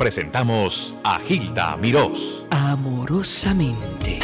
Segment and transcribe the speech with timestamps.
[0.00, 2.46] presentamos a Gilda Mirós.
[2.48, 4.18] Amorosamente.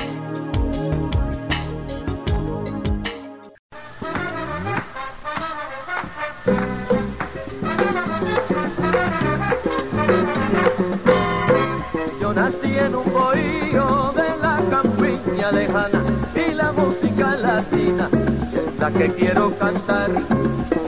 [12.22, 16.02] Yo nací en un bohío de la campiña lejana
[16.34, 18.08] y la música latina
[18.54, 20.10] es la que quiero cantar.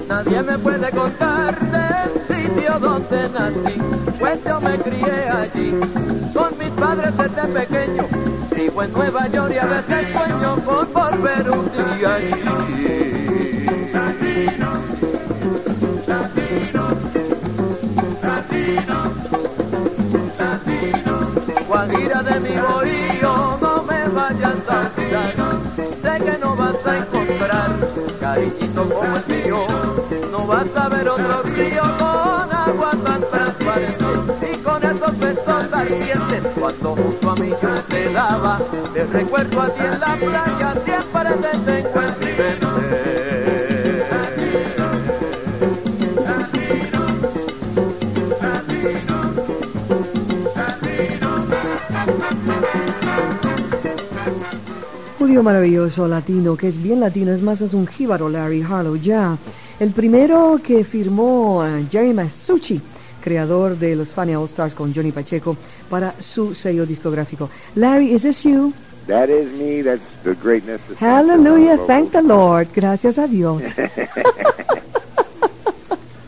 [0.09, 3.79] Nadie me puede contar del sitio donde nací,
[4.19, 5.75] pues yo me crié allí
[6.35, 8.05] con mis padres desde pequeño.
[8.55, 12.35] Vivo en Nueva York y a veces sueño con volver un día allí.
[21.69, 25.35] Guajira de mi bohío, no me vayas a olvidar.
[26.01, 27.71] Sé que no vas a encontrar
[28.21, 29.67] cariñito como el mío.
[30.33, 32.08] No vas a ver otro río con
[35.79, 36.45] ardientes.
[36.59, 38.59] Cuando junto a mí yo te daba,
[38.93, 42.29] te recuerdo a ti en la playa, siempre te tengo en mi.
[55.19, 59.37] Judío maravilloso latino, que es bien latino, es más, es un jíbaro, Larry Harlow, ya.
[59.79, 62.81] El primero que firmó a Jerry Masucci,
[63.23, 65.57] creador de los Funny All Stars con Johnny Pacheco,
[65.91, 67.49] para su sello discográfico.
[67.75, 68.73] Larry, is this you?
[69.07, 69.83] That is me.
[69.83, 70.81] That's the greatness.
[70.91, 72.69] of Hallelujah, thank the Lord.
[72.75, 73.63] Gracias a Dios.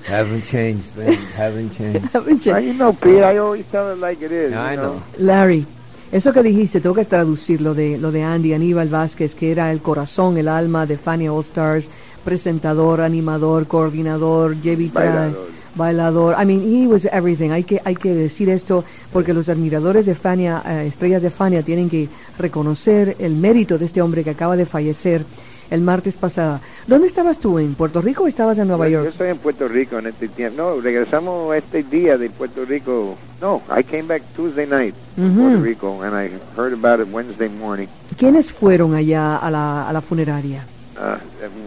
[0.07, 1.13] Haven't changed, man.
[1.37, 2.15] Haven't changed.
[2.15, 4.53] Well, you know, Pete, I always tell it like it is.
[4.53, 5.03] I you know.
[5.19, 5.67] Larry,
[6.11, 9.71] eso que dijiste, tengo que traducir lo de, lo de Andy Aníbal Vázquez, que era
[9.71, 11.89] el corazón, el alma de Funny All Stars,
[12.25, 15.33] presentador, animador, coordinador, Jevi Tra-
[15.75, 16.37] Bailador.
[16.41, 17.51] I mean, he was everything.
[17.51, 21.63] Hay que, hay que decir esto porque los admiradores de Fania, eh, estrellas de Fania,
[21.63, 25.25] tienen que reconocer el mérito de este hombre que acaba de fallecer
[25.71, 26.59] el martes pasado.
[26.89, 27.59] ¿Dónde estabas tú?
[27.61, 29.13] ¿En Puerto Rico o estabas en Nueva Yo- Yo York?
[29.13, 30.57] estoy en Puerto Rico en este tiempo.
[30.61, 33.15] No, regresamos este día de Puerto Rico.
[33.41, 35.41] No, I came back Tuesday night from Ujú.
[35.41, 37.87] Puerto Rico, and I heard about it Wednesday morning.
[38.19, 40.67] ¿Quiénes fueron allá a la, a la funeraria?
[40.97, 41.17] Uh,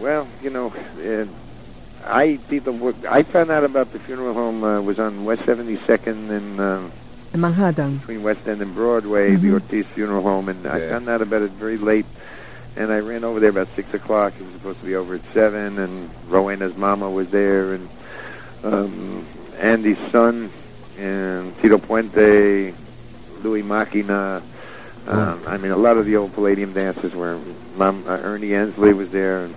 [0.04, 1.24] well, you know, uh,
[2.06, 6.30] I people were, I found out about the funeral home uh, was on West 72nd
[6.30, 6.88] and uh,
[7.36, 7.98] Manhattan.
[7.98, 11.50] between West End and Broadway, the Ortiz Funeral Home, and I found out about it
[11.52, 12.06] very late.
[12.76, 14.34] And I ran over there about six o'clock.
[14.38, 17.88] It was supposed to be over at seven, and Rowena's mama was there, and
[18.64, 19.26] um,
[19.58, 20.50] Andy's son,
[20.98, 22.74] and Tito Puente,
[23.42, 24.42] Louis Machina.
[25.06, 27.38] Um, I mean, a lot of the old Palladium dancers were.
[27.76, 29.54] Mom, uh, Ernie Ensley was there, and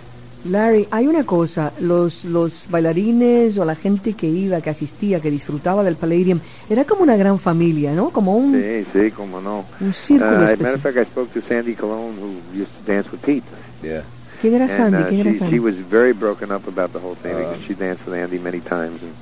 [0.50, 5.30] Larry, hay una cosa, los, los bailarines o la gente que iba, que asistía, que
[5.32, 8.10] disfrutaba del Palladium, era como una gran familia, ¿no?
[8.12, 9.66] Como un, sí, sí, como no.
[9.80, 10.76] un Uh, círculo as a matter especial.
[10.76, 13.44] of fact, I spoke to Sandy Cologne, who used to dance with Pete.
[13.84, 14.04] Yeah.
[14.42, 15.04] ¿Quién era And, Sandy?
[15.04, 15.54] uh, ¿Quién era she, Sandy?
[15.56, 17.40] she was very broken up about the whole thing Uh.
[17.40, 19.14] because she danced with Andy many times, and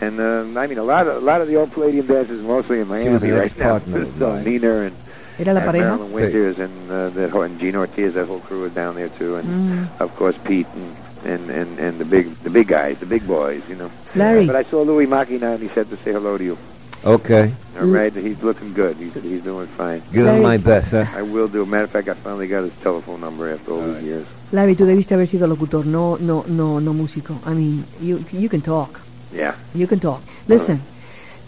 [0.00, 2.80] and um, I mean a lot of a lot of the old Palladium dancers, mostly
[2.80, 3.80] in Miami right now.
[4.18, 4.40] So.
[4.42, 4.92] Nina and,
[5.38, 5.96] ¿Era la and pareja?
[5.96, 9.08] Marilyn Winters and uh, that whole, and Gene Ortiz, that whole crew was down there
[9.08, 9.88] too, and Mm.
[10.00, 10.94] of course Pete and,
[11.26, 13.90] and and and the big the big guys, the big boys, you know.
[14.14, 16.56] Larry, But I saw Louis Machina and he said to say hello to you.
[17.04, 17.52] Okay.
[17.78, 18.96] All right, he's looking good.
[18.96, 20.00] He's he's doing fine.
[20.12, 21.04] Give Larry- him my best, huh?
[21.14, 21.66] I will do.
[21.66, 24.04] Matter of fact, I finally got his telephone number after all All these right.
[24.04, 24.26] years.
[24.52, 27.36] Larry, tú debiste haber sido locutor, no, no, no, no músico.
[27.44, 29.00] I mean, you, you can talk,
[29.34, 29.54] Yeah.
[29.74, 30.22] you can talk.
[30.48, 30.80] Listen,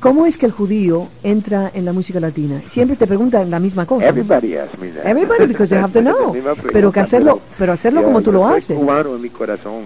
[0.00, 2.60] ¿cómo es que el judío entra en la música latina?
[2.68, 4.06] Siempre te preguntan la misma cosa.
[4.08, 5.04] Everybody asks me that.
[5.06, 6.34] Everybody, because they have to know.
[6.72, 8.78] Pero que hacerlo, pero hacerlo yo- como tú yo lo soy haces.
[8.78, 9.84] cubano en mi corazón.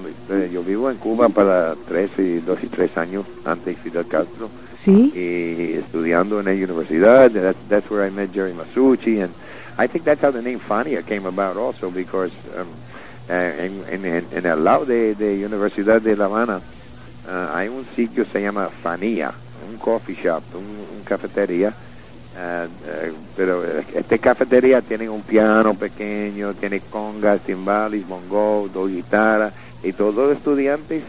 [0.53, 4.49] Yo vivo en Cuba para 13, y 2 y 3 años antes de Fidel Castro
[4.75, 5.13] ¿Sí?
[5.15, 7.31] y estudiando en la universidad.
[7.31, 9.33] That, that's where I met Jerry Masucci and
[9.79, 12.67] I think that's how the name Fania came about also because um,
[13.29, 17.69] uh, en, en, en- en el lado de, de Universidad de La Habana uh, hay
[17.69, 19.33] un sitio que se llama Fania,
[19.71, 21.73] un coffee shop, un, cafetería.
[22.33, 22.69] Uh,
[23.37, 23.63] pero
[23.95, 29.53] esta cafetería tiene un piano pequeño, tiene congas, timbales, bongo, dos guitarras
[29.83, 31.03] y todos los estudiantes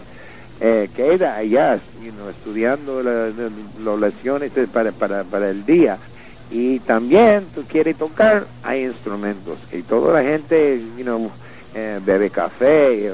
[0.59, 3.49] eh, queda allá, you know, estudiando la- la-
[3.91, 5.97] las lecciones para, para, para el día.
[6.49, 9.57] Y también tú quieres tocar, hay instrumentos.
[9.71, 10.81] Y toda la gente,
[11.73, 13.09] eh, bebe café,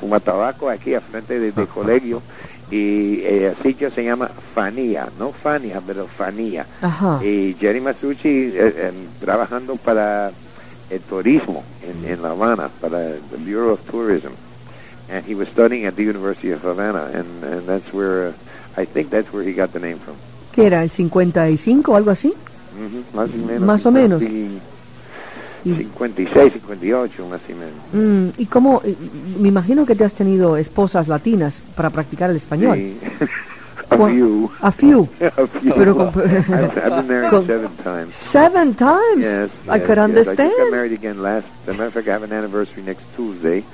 [0.00, 2.22] fuma tabaco aquí al frente del del colegio.
[2.70, 6.66] Y eh, el sitio se llama Fania, no Fania, pero Fania.
[6.80, 7.20] Ajá.
[7.24, 10.30] Y Jerry Masucci eh, em, trabajando para
[10.88, 12.98] el turismo en, en La Habana, para
[13.30, 14.30] the Bureau of Tourism.
[15.12, 18.32] And he was studying at the University of Havana, and, and that's where, uh,
[18.80, 20.14] I think that's where he got the name from.
[20.52, 20.82] Qué ¿Qué era?
[20.84, 22.28] ¿El 55 o algo así?
[22.28, 23.60] Ujú, más o menos.
[23.62, 24.22] Más o menos.
[24.22, 24.60] Y Y-
[25.64, 27.74] 56, 58, más o menos.
[27.92, 28.80] Mm, ¿Y cómo?
[28.84, 28.96] eh,
[29.38, 32.76] Me imagino que te has tenido esposas latinas para practicar el español.
[32.76, 32.96] Sí.
[33.92, 34.48] A few.
[34.60, 35.08] A few.
[35.20, 35.74] A few.
[35.74, 38.14] Pero con- I've, I've been married con- seven times.
[38.14, 39.24] Seven times.
[39.24, 40.28] Yes, I could yes.
[40.28, 41.46] I just got married again last.
[41.66, 43.64] As a matter of fact, I have an anniversary next Tuesday,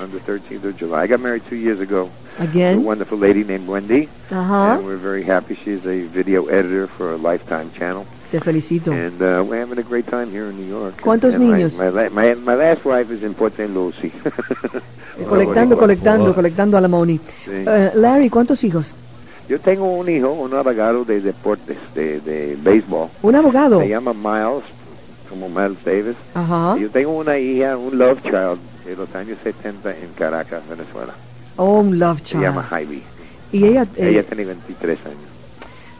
[0.00, 1.02] on the 13th of July.
[1.02, 2.08] I got married two years ago
[2.38, 4.76] to a wonderful lady named Wendy, Ajá.
[4.78, 5.54] and we're very happy.
[5.54, 8.90] She's a video editor for a Lifetime channel, Te felicito.
[8.92, 11.00] and uh, we're having a great time here in New York.
[11.00, 11.78] ¿Cuántos And niños?
[11.78, 13.72] My, la- my, my last wife is in Port St.
[13.72, 14.12] Lucie.
[15.18, 16.88] Eh, Colectando, colectando, colectando a la.
[16.88, 17.18] Sí.
[17.48, 18.88] Eh, Larry, ¿cuántos hijos?
[19.48, 23.08] Yo tengo un hijo, un abogado de deportes, de, de béisbol.
[23.22, 23.80] Un abogado.
[23.80, 24.64] Se llama Miles,
[25.30, 26.16] como Miles Davis.
[26.34, 26.74] Ajá.
[26.76, 31.14] Y Yo tengo una hija, un love child de los años 70 en Caracas, Venezuela.
[31.56, 32.82] Oh, un love Se llama child.
[32.82, 33.02] Ivy.
[33.52, 35.16] Y ella, eh, Ella tiene 23 años.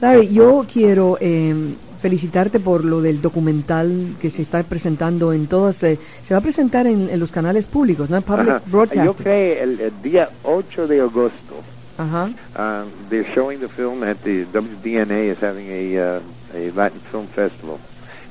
[0.02, 1.55] Larry, yo quiero eh,
[1.98, 6.43] felicitarte por lo del documental que se está presentando en todos, eh, se va a
[6.43, 8.16] presentar en, en los canales públicos, ¿no?
[8.16, 8.62] En Public Ajá.
[9.04, 11.54] Yo creo el, el día 8 de agosto,
[11.98, 12.25] Ajá.
[12.25, 16.20] um, they're showing the film at the WDNA is having a, uh,
[16.54, 17.78] a Latin Film Festival.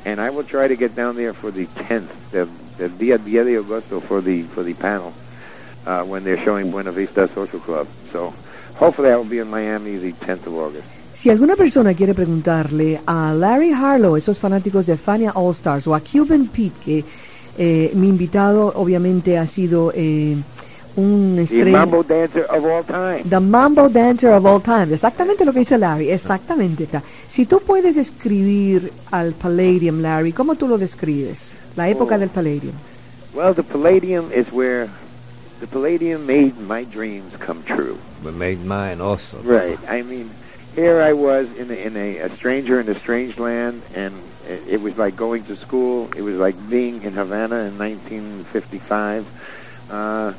[0.05, 2.47] And I will try to get down there for the 10th, the,
[2.77, 5.13] the día 10 de agosto for the, for the panel
[5.87, 7.87] uh, when they're showing Buena Vista Social Club.
[8.11, 8.33] So
[8.75, 10.87] hopefully I will be in Miami the 10th of August.
[11.15, 15.95] Si alguna persona quiere preguntarle a Larry Harlow, esos fanáticos de Fania All Stars, o
[15.95, 17.03] a Cuban Pete, que
[17.57, 20.35] eh, mi invitado obviamente ha sido eh,
[20.97, 21.71] un The estrella.
[21.79, 23.23] Mambo Dancer of all time.
[23.29, 24.93] The Mambo Dancer of all time.
[24.93, 26.11] Exactamente lo que dice Larry.
[26.11, 26.87] Exactamente.
[27.29, 31.53] Si tú puedes escribir al Palladium, Larry, ¿cómo tú lo describes?
[31.77, 32.19] La época Oh.
[32.19, 32.73] del Palladium.
[33.33, 34.89] Well, the Palladium is where
[35.61, 37.95] the Palladium made my dreams come true.
[38.21, 39.37] But made mine also.
[39.45, 39.77] Right.
[39.89, 40.29] I mean,
[40.75, 44.67] here I was in a, in a, a stranger in a strange land, and it,
[44.67, 46.11] it was like going to school.
[46.15, 49.87] It was like being in Havana in 1955.
[49.89, 50.33] Uh,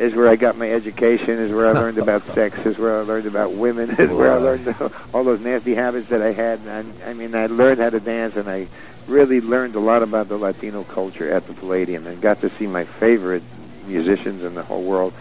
[0.00, 1.38] is where I got my education.
[1.38, 2.58] Is where I learned about sex.
[2.66, 3.90] Is where I learned about women.
[3.98, 4.74] Is where I learned
[5.14, 6.60] all those nasty habits that I had.
[6.60, 8.66] And I, I mean, I learned how to dance, and I
[9.06, 12.66] really learned a lot about the Latino culture at the Palladium, and got to see
[12.66, 13.42] my favorite
[13.86, 15.12] musicians in the whole world.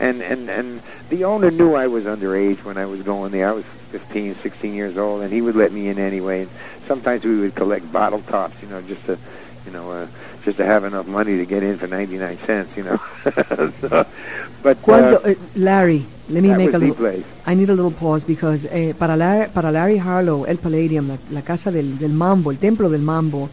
[0.00, 3.48] And and and the owner knew I was underage when I was going there.
[3.48, 6.42] I was 15, 16 years old, and he would let me in anyway.
[6.42, 6.50] And
[6.86, 9.18] sometimes we would collect bottle tops, you know, just to,
[9.66, 10.06] you know, uh,
[10.44, 12.96] just to have enough money to get in for 99 cents, you know.
[13.80, 14.06] so,
[14.62, 17.24] but ¿Cuánto, uh, eh, Larry, let me make a little, place.
[17.46, 21.18] I need a little pause because eh, para, Larry, para Larry Harlow, el Palladium, la,
[21.30, 23.50] la casa del, del mambo, el templo del mambo,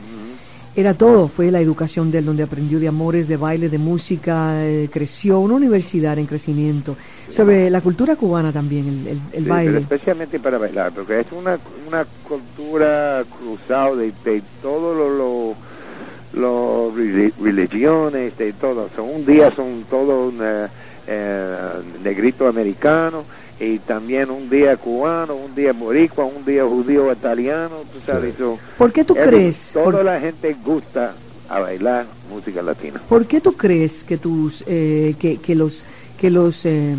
[0.75, 1.27] era todo.
[1.27, 5.39] Fue la educación de él, donde aprendió de amores, de baile, de música, eh, creció,
[5.39, 6.95] una universidad en crecimiento.
[7.29, 9.77] Sobre la cultura cubana también, el, el- el Sí, pero baile.
[9.79, 11.57] especialmente para bailar, porque es una,
[11.87, 15.55] una cultura cruzada de, de todo lo, lo,
[16.41, 18.89] lo reli- religiones, de todo.
[18.99, 20.33] Un día son todos
[21.07, 21.69] eh,
[22.03, 23.23] negrito americano
[23.59, 28.35] y también un día cubano, un día boricua, un día judío italiano, tú sabes.
[28.37, 29.69] so, ¿Por qué tú every- crees?
[29.73, 31.13] Toda por- la gente gusta
[31.49, 33.01] a bailar música latina.
[33.09, 35.83] ¿Por qué tú crees que tus eh, que, que los
[36.17, 36.95] que los eh,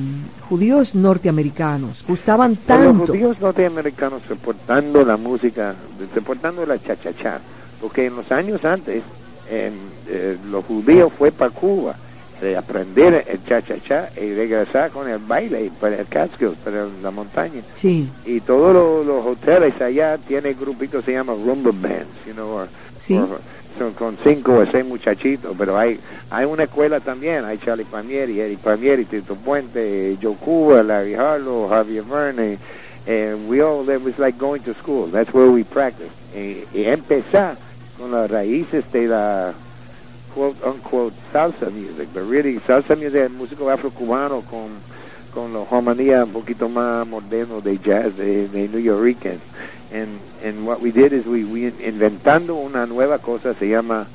[0.48, 3.06] judíos norteamericanos gustaban los tanto?
[3.06, 5.74] judíos norteamericanos soportando la música,
[6.14, 7.38] soportando la cha-cha-cha,
[7.80, 9.02] porque en los años antes
[9.50, 9.72] en,
[10.08, 11.94] eh, los judíos fue para Cuba
[12.40, 17.62] de aprender el cha-cha-cha y regresar con el baile para el Catskills, para la montaña.
[17.76, 22.48] Sí, Y todos los, los hoteles allá tienen grupitos se llama rumba bands, you know,
[22.48, 22.68] or-
[22.98, 23.16] Sí.
[23.16, 23.40] or-
[23.78, 28.38] son con cinco o seis muchachitos, pero hay hay una escuela también, hay Charlie Palmieri,
[28.40, 32.58] Eric Palmieri, Tito Puente, Joe Cuba, Larry Harlow, Javier Verne,
[33.06, 36.10] and we all, that was like going to school, that's where we practiced.
[36.36, 37.56] Y, y empezar
[37.98, 39.54] con las raíces de la
[40.34, 44.68] quote unquote salsa music, but really salsa music es músico afrocubano con
[45.32, 49.40] con los armonías un poquito más modernos de jazz de, de New Yorkers.
[49.92, 54.06] And, and what we did is we, we inventando una nueva cosa se llama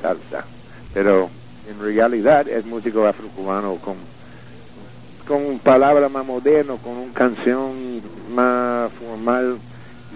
[0.00, 0.44] salsa,
[0.92, 1.30] pero
[1.68, 3.96] en realidad es músico afrocubano con
[5.26, 8.02] con palabras más modernas, con una canción
[8.34, 9.58] más formal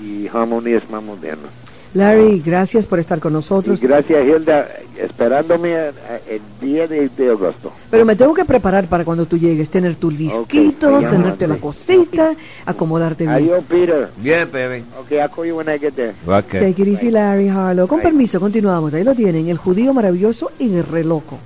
[0.03, 1.51] y armonías más modernas.
[1.95, 3.81] Larry, gracias por estar con Y nosotros.
[3.81, 4.69] gracias Hilda,
[4.99, 7.73] esperándome a- a- el día de, de agosto.
[7.91, 11.57] Pero me tengo que preparar para cuando tú llegues, tener tu disquito, llama, tenerte la
[11.57, 12.35] cosita,
[12.67, 13.35] acomodarte bien.
[13.35, 14.09] Adiós Peter.
[14.19, 14.85] Bien, baby.
[15.03, 16.15] Okay, I'll call you when I get there.
[16.27, 16.61] Okay.
[16.73, 17.87] Take it easy, Larry Harlow.
[17.89, 18.05] Con Bye.
[18.09, 18.93] permiso, continuamos.
[18.95, 21.39] Ahí lo tienen, el judío maravilloso y el reloco.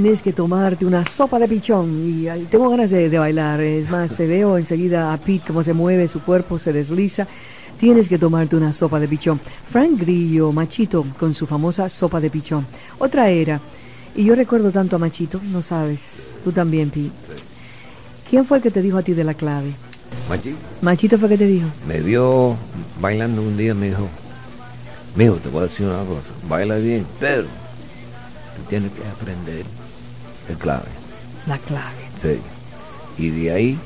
[0.00, 3.60] Tienes que tomarte una sopa de pichón y ay, tengo ganas de, de bailar.
[3.60, 7.26] Es más, se veo enseguida a Pete cómo se mueve, su cuerpo se desliza.
[7.78, 9.38] Tienes que tomarte una sopa de pichón.
[9.70, 12.66] Frank Grillo, Machito, con su famosa sopa de pichón.
[12.98, 13.60] Otra era.
[14.16, 16.32] Y yo recuerdo tanto a Machito, no sabes.
[16.44, 17.10] Tú también, Pete.
[18.30, 19.74] ¿Quién fue el que te dijo a ti de la clave?
[20.30, 21.68] Machito Machito fue el que te dijo.
[21.86, 22.56] me vio
[23.02, 24.08] bailando un día y me dijo,
[25.14, 29.66] mijo, te voy a decir una cosa, baila bien, pero tú tienes que aprender
[30.50, 30.88] el clave.
[31.46, 31.96] La clave.
[32.20, 32.38] Sí.
[33.18, 33.78] Y de ahí,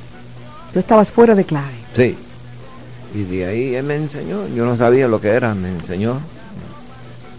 [0.73, 1.75] Tú estabas fuera de clave.
[1.95, 2.17] sí.
[3.15, 6.19] Y de ahí él me enseñó, yo no sabía lo que era, me enseñó.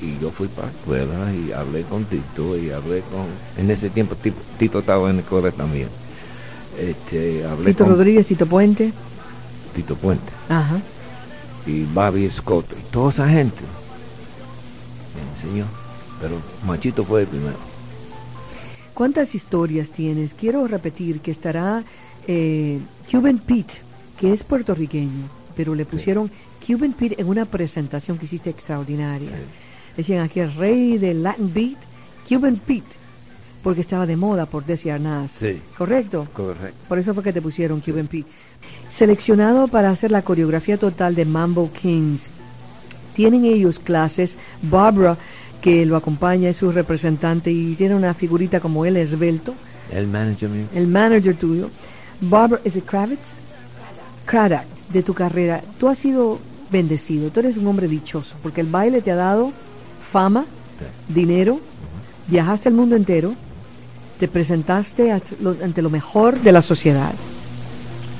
[0.01, 3.25] Y yo fui para la escuela y hablé con Tito y hablé con...
[3.57, 5.89] En ese tiempo Tito, Tito estaba en el cole también.
[6.79, 8.93] Este, hablé Tito con Rodríguez, Tito Puente.
[9.75, 10.31] Tito Puente.
[10.47, 10.77] Ajá.
[11.67, 13.61] y Bobby Scott y toda esa gente
[15.13, 15.65] me enseñó.
[16.21, 17.57] Pero Machito fue el primero.
[18.95, 20.33] ¿Cuántas historias tienes?
[20.33, 21.83] Quiero repetir que estará
[22.27, 22.79] eh,
[23.11, 23.73] Cuban Pete,
[24.17, 26.31] que es puertorriqueño, pero le pusieron
[26.65, 29.31] Cuban Pete en una presentación que hiciste extraordinaria.
[29.97, 31.77] Decían aquí el rey del Latin Beat,
[32.29, 32.87] Cuban Pete,
[33.61, 35.31] porque estaba de moda por Desi Arnaz.
[35.39, 35.59] Sí.
[35.77, 36.29] ¿Correcto?
[36.33, 36.77] Correcto.
[36.87, 38.29] Por eso fue que te pusieron Cuban Pete.
[38.89, 42.27] Seleccionado para hacer la coreografía total de Mambo Kings.
[43.13, 44.37] Tienen ellos clases.
[44.61, 45.17] Barbara,
[45.65, 49.55] que lo acompaña, es su representante y tiene una figurita como él, esbelto.
[49.91, 50.67] El manager mío.
[50.75, 51.71] El manager tuyo.
[52.21, 53.25] Barbara, ¿es it Kravitz?
[54.25, 54.61] Craddock,
[54.93, 55.63] de tu carrera.
[55.79, 56.37] Tú has sido
[56.71, 57.31] bendecido.
[57.31, 59.51] Tú eres un hombre dichoso porque el baile te ha dado
[60.11, 60.45] fama,
[61.09, 61.59] dinero,
[62.27, 63.33] viajaste el mundo entero,
[64.19, 67.11] te presentaste lo- ante lo mejor de la sociedad.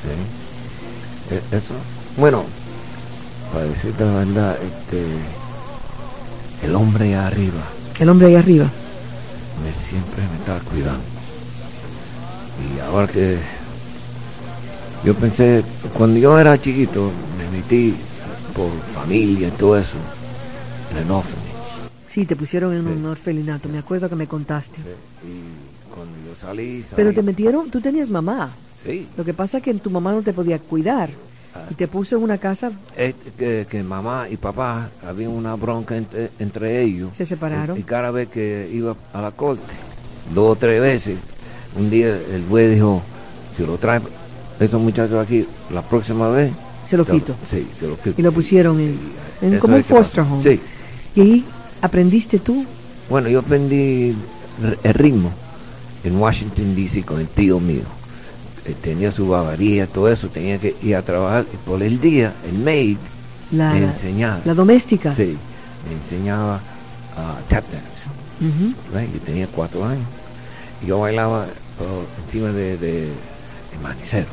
[0.01, 1.35] Sí.
[1.35, 1.75] E- Eso.
[2.17, 2.43] Bueno,
[3.53, 5.03] para decirte la verdad, este,
[6.65, 7.62] el hombre allá arriba
[8.00, 8.65] El hombre ahí arriba.
[8.65, 11.03] me, siempre me está cuidando.
[12.75, 13.38] Y ahora que
[15.05, 15.63] yo pensé,
[15.98, 17.93] cuando yo era chiquito, me metí
[18.55, 19.98] por familia y todo eso,
[20.91, 21.53] en el orphanage.
[22.12, 22.89] Sí, te pusieron en Sí.
[22.89, 24.77] un orfelinato, me acuerdo que me contaste.
[24.79, 28.51] Y cuando yo salí, salí Pero te metieron, tú tenías mamá.
[28.84, 29.07] Sí.
[29.17, 31.10] Lo que pasa es que tu mamá no te podía cuidar.
[31.69, 35.95] Y te puso en una casa, Es que, que mamá y papá había una bronca
[35.95, 37.09] entre, entre ellos.
[37.17, 37.77] Se separaron.
[37.77, 39.74] Y, y cada vez que iba a la corte,
[40.33, 41.17] dos o tres veces,
[41.77, 43.01] un día el juez dijo,
[43.55, 44.01] si lo trae
[44.59, 46.51] esos muchachos aquí la próxima vez,
[46.88, 47.35] se lo quito.
[47.50, 48.19] Sí, se lo quito.
[48.19, 49.00] Y lo pusieron en,
[49.41, 50.43] en Eso como un foster home.
[50.43, 50.59] Sí.
[51.15, 51.45] Y ahí
[51.81, 52.65] aprendiste tú.
[53.09, 54.15] Bueno, yo aprendí
[54.83, 55.31] el ritmo
[56.03, 57.03] en Washington, D.C.
[57.03, 57.81] con el tío mío.
[58.65, 61.45] Eh, tenía su babaría, todo eso, tenía que ir a trabajar.
[61.53, 62.98] Y por el día, el maid
[63.51, 64.41] La, me enseñaba.
[64.43, 65.13] la doméstica.
[65.15, 65.38] Sí,
[65.88, 66.55] me enseñaba
[67.15, 68.65] a tap dance.
[68.93, 69.13] Right?
[69.13, 70.05] Yo tenía cuatro años.
[70.86, 71.45] Yo bailaba
[71.79, 74.27] oh, encima de, de, de manicero.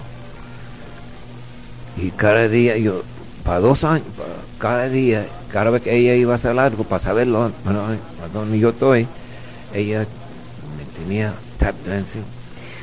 [1.97, 3.03] Y cada día, yo,
[3.45, 7.03] para dos años, para cada día, cada vez que ella iba a hacer algo, para
[7.03, 9.07] saberlo, bueno, a donde yo estoy,
[9.75, 10.07] ella
[10.79, 12.23] me tenía tap dancing.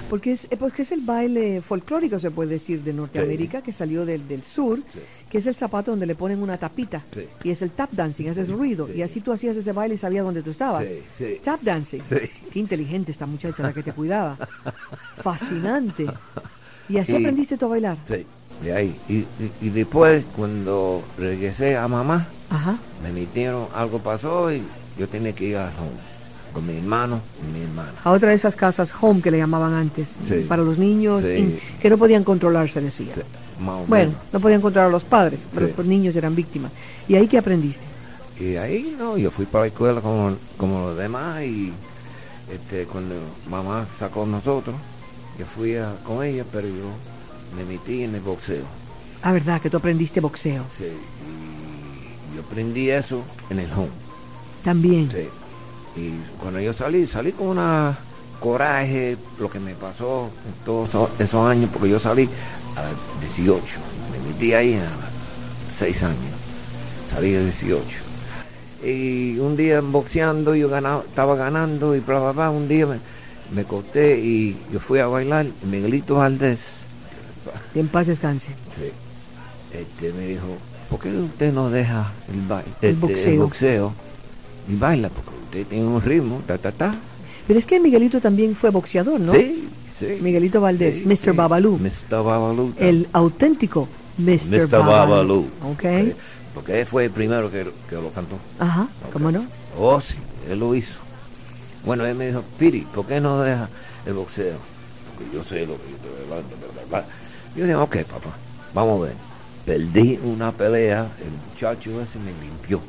[0.09, 4.05] Porque es, eh, porque es el baile folclórico, se puede decir, de Norteamérica, que salió
[4.05, 4.99] del, del sur, Sí.
[5.29, 7.03] que es el zapato donde le ponen una tapita.
[7.13, 7.27] Sí.
[7.43, 8.87] Y es el tap dancing, ese es ruido.
[8.87, 8.93] sí.
[8.97, 10.85] Y así tú hacías ese baile y sabías dónde tú estabas.
[10.85, 11.41] Sí, sí.
[11.43, 11.99] Tap dancing.
[11.99, 12.15] Sí.
[12.51, 14.37] Qué inteligente esta muchacha la que te cuidaba.
[15.21, 16.05] Fascinante.
[16.87, 17.97] Y así Y- aprendiste tú a bailar.
[18.07, 18.25] Sí,
[18.63, 18.95] de ahí.
[19.07, 19.27] Y, y-
[19.61, 22.77] y después, cuando regresé a mamá, Ajá.
[23.03, 24.63] me metieron, algo pasó y
[24.97, 25.91] yo tenía que ir a home
[26.53, 27.93] con mi hermano y mi hermana.
[28.03, 30.45] A otra de esas casas home que le llamaban antes, Sí.
[30.47, 31.27] para los niños Sí.
[31.33, 33.13] in- que no podían controlarse, decía.
[33.15, 33.21] Sí,
[33.59, 34.13] Bueno, menos.
[34.33, 36.71] no podían controlar a los padres, pero los niños eran víctimas.
[37.07, 37.81] ¿Y ahí qué aprendiste?
[38.39, 41.73] Y ahí no, yo fui para la escuela como, como los demás y
[42.51, 43.15] este, cuando
[43.49, 44.75] mamá sacó a nosotros,
[45.37, 46.85] yo fui a- con ella, pero yo
[47.57, 48.63] me metí en el boxeo.
[49.21, 50.63] Ah, verdad, que tú aprendiste boxeo.
[50.77, 53.89] Sí, y yo aprendí eso en el home.
[54.63, 55.09] También.
[55.11, 55.27] Sí.
[55.95, 57.97] Y cuando yo salí, salí con una
[58.39, 62.29] coraje, lo que me pasó en todos esos- años, porque yo salí
[62.75, 63.77] a los 18,
[64.11, 64.87] me metí ahí a
[65.77, 66.17] seis años.
[67.13, 67.83] Salí de 18.
[68.83, 72.49] Y un día boxeando, yo ganaba, estaba ganando y bla, bla, bla.
[72.51, 72.99] Un día me,
[73.53, 75.47] me corté y yo fui a bailar.
[75.47, 76.59] y Miguelito Valdés,
[77.75, 78.47] en paz descanse.
[78.47, 78.91] sí,
[79.77, 80.45] este, me dijo,
[80.89, 83.41] ¿por qué usted no deja el, ba- El este, boxeo.
[83.43, 83.93] boxeo
[84.69, 85.09] y baila?
[85.09, 86.95] Porque tiene un ritmo, ta, ta, ta.
[87.47, 89.33] Pero es que Miguelito también fue boxeador, ¿no?
[89.33, 89.67] Sí,
[89.99, 90.17] sí.
[90.21, 91.17] Miguelito Valdés, Sí, Mr.
[91.17, 91.31] sí.
[91.31, 91.77] Babalú.
[91.79, 92.23] Mr.
[92.23, 92.73] Babalú.
[92.77, 93.87] El auténtico
[94.17, 94.49] Mr.
[94.49, 94.67] Mr.
[94.69, 95.47] Babalú.
[95.71, 95.83] Ok.
[96.53, 98.35] Porque él fue el primero que, que lo cantó.
[98.59, 98.87] Ajá.
[99.13, 99.45] ¿cómo no?
[99.77, 100.15] Oh, sí,
[100.49, 100.93] él lo hizo.
[101.85, 103.69] Bueno, él me dijo, Piri, ¿por qué no deja
[104.05, 104.57] el boxeo?
[105.15, 107.05] Porque yo sé lo que yo estoy hablando, bla, bla, bla.
[107.55, 108.29] Yo dije, ok, papá,
[108.73, 109.13] vamos a ver.
[109.65, 112.81] Perdí una pelea, el muchacho ese me limpió.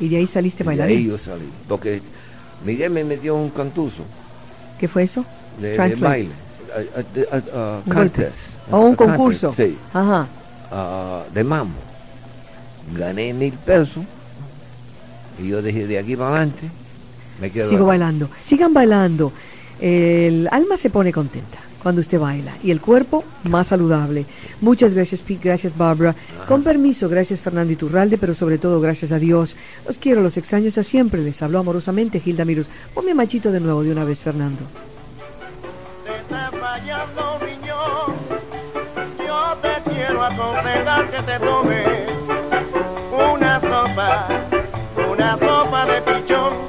[0.00, 1.48] Y de ahí saliste Y de ahí yo salí.
[1.68, 2.00] Porque
[2.64, 4.04] Miguel me metió un cantuzo
[4.78, 5.24] ¿Qué fue eso?
[5.60, 6.30] de, de baile.
[7.52, 8.36] A, contest.
[8.70, 9.54] O un contest, concurso.
[9.56, 9.76] Sí.
[9.92, 10.28] Ajá.
[11.34, 11.78] de mambo.
[12.96, 14.04] Gané mil pesos
[15.38, 16.70] y yo dije de aquí para adelante
[17.40, 18.28] me quedo Sigo bailando.
[18.44, 19.32] Sigan bailando.
[19.80, 24.26] El alma se pone contenta cuando usted baila y el cuerpo más saludable.
[24.60, 25.48] Muchas gracias, Pete.
[25.48, 26.14] Gracias, Barbara.
[26.46, 29.56] Con permiso, gracias, Fernando Iturralde, pero sobre todo, gracias a Dios.
[29.86, 31.22] Los quiero, los extraños a siempre.
[31.22, 32.66] Les habló amorosamente Gilda Mirus.
[32.94, 34.62] Ponme machito de nuevo de una vez, Fernando.
[36.04, 38.14] te está fallando riñón.
[39.26, 41.88] Yo te quiero aconsejar que te tomes
[43.12, 44.28] una sopa,
[45.10, 46.67] una sopa de pichón.